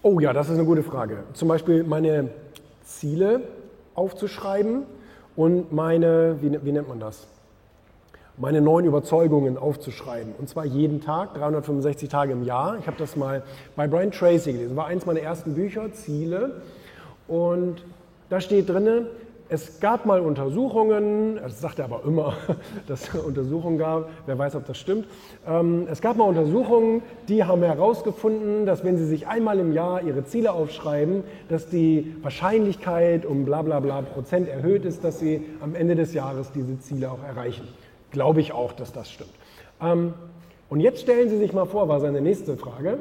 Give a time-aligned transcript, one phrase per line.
[0.00, 1.24] Oh ja, das ist eine gute Frage.
[1.32, 2.28] Zum Beispiel meine
[2.84, 3.40] Ziele
[3.96, 4.84] aufzuschreiben
[5.34, 7.26] und meine, wie, wie nennt man das?
[8.36, 10.34] Meine neuen Überzeugungen aufzuschreiben.
[10.38, 12.78] Und zwar jeden Tag, 365 Tage im Jahr.
[12.78, 13.42] Ich habe das mal
[13.74, 14.76] bei Brian Tracy gelesen.
[14.76, 16.62] War eins meiner ersten Bücher, Ziele.
[17.26, 17.82] Und
[18.30, 19.06] da steht drin,
[19.50, 22.34] es gab mal Untersuchungen, das sagt er aber immer,
[22.86, 25.06] dass es Untersuchungen gab, wer weiß, ob das stimmt.
[25.46, 30.02] Ähm, es gab mal Untersuchungen, die haben herausgefunden, dass wenn Sie sich einmal im Jahr
[30.02, 35.44] Ihre Ziele aufschreiben, dass die Wahrscheinlichkeit um bla bla bla Prozent erhöht ist, dass Sie
[35.60, 37.66] am Ende des Jahres diese Ziele auch erreichen.
[38.10, 39.32] Glaube ich auch, dass das stimmt.
[39.80, 40.12] Ähm,
[40.68, 42.98] und jetzt stellen Sie sich mal vor, war seine nächste Frage,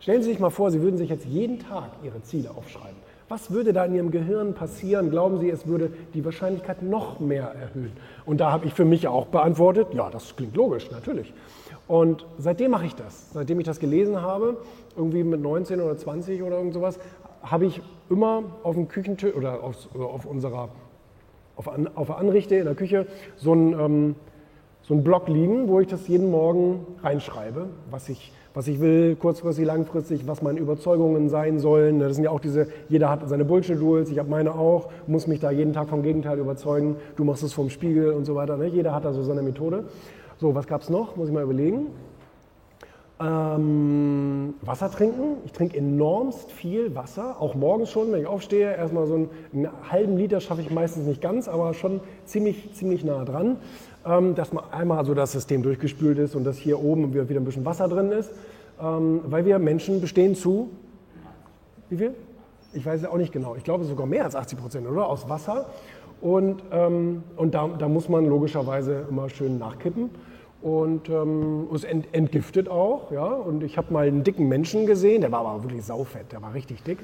[0.00, 3.05] stellen Sie sich mal vor, Sie würden sich jetzt jeden Tag Ihre Ziele aufschreiben.
[3.28, 5.10] Was würde da in Ihrem Gehirn passieren?
[5.10, 7.92] Glauben Sie, es würde die Wahrscheinlichkeit noch mehr erhöhen?
[8.24, 11.32] Und da habe ich für mich auch beantwortet, ja, das klingt logisch, natürlich.
[11.88, 13.32] Und seitdem mache ich das.
[13.32, 14.58] Seitdem ich das gelesen habe,
[14.96, 17.00] irgendwie mit 19 oder 20 oder irgend sowas,
[17.42, 20.68] habe ich immer auf dem Küchentisch oder auf, auf unserer
[21.56, 23.06] auf, auf der Anrichte in der Küche
[23.36, 24.14] so ein ähm,
[24.86, 29.16] so einen Blog liegen, wo ich das jeden Morgen reinschreibe, was ich, was ich will,
[29.16, 31.98] kurzfristig, langfristig, was meine Überzeugungen sein sollen.
[31.98, 35.40] Das sind ja auch diese, jeder hat seine Bullshit-Rules, ich habe meine auch, muss mich
[35.40, 38.56] da jeden Tag vom Gegenteil überzeugen, du machst es vom Spiegel und so weiter.
[38.56, 38.68] Ne?
[38.68, 39.84] Jeder hat da so seine Methode.
[40.38, 41.16] So, was gab es noch?
[41.16, 41.88] Muss ich mal überlegen.
[43.18, 45.38] Ähm, Wasser trinken.
[45.46, 48.76] Ich trinke enormst viel Wasser, auch morgens schon, wenn ich aufstehe.
[48.76, 53.04] Erstmal so einen, einen halben Liter schaffe ich meistens nicht ganz, aber schon ziemlich, ziemlich
[53.04, 53.56] nah dran.
[54.04, 57.44] Ähm, dass man einmal so das System durchgespült ist und dass hier oben wieder ein
[57.44, 58.30] bisschen Wasser drin ist.
[58.82, 60.68] Ähm, weil wir Menschen bestehen zu,
[61.88, 62.14] wie viel?
[62.74, 63.56] Ich weiß es auch nicht genau.
[63.56, 65.08] Ich glaube sogar mehr als 80 Prozent, oder?
[65.08, 65.70] Aus Wasser.
[66.20, 70.10] Und, ähm, und da, da muss man logischerweise immer schön nachkippen
[70.62, 73.12] und ähm, es ent, entgiftet auch.
[73.12, 73.24] Ja?
[73.24, 76.54] Und ich habe mal einen dicken Menschen gesehen, der war aber wirklich saufett, der war
[76.54, 76.98] richtig dick.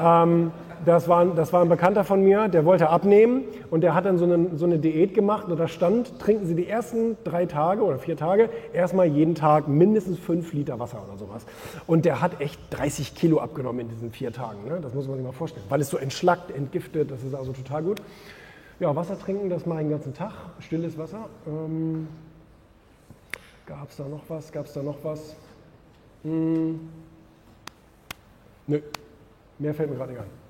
[0.00, 0.50] Ähm,
[0.84, 4.18] das, war, das war ein Bekannter von mir, der wollte abnehmen und der hat dann
[4.18, 7.82] so eine, so eine Diät gemacht und da stand, trinken Sie die ersten drei Tage
[7.82, 11.44] oder vier Tage erstmal jeden Tag mindestens fünf Liter Wasser oder sowas.
[11.86, 14.64] Und der hat echt 30 Kilo abgenommen in diesen vier Tagen.
[14.66, 14.78] Ne?
[14.80, 17.82] Das muss man sich mal vorstellen, weil es so entschlackt, entgiftet, das ist also total
[17.82, 18.02] gut.
[18.80, 21.28] Ja, Wasser trinken, das mache ich den ganzen Tag, stilles Wasser.
[21.46, 22.06] Ähm,
[23.68, 24.50] Gab es da noch was?
[24.50, 25.36] Gab es da noch was?
[26.22, 26.88] Hm.
[28.66, 28.80] Nö,
[29.58, 30.47] mehr fällt mir gerade nicht ein.